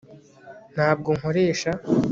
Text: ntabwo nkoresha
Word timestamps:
ntabwo 0.75 1.09
nkoresha 1.17 1.71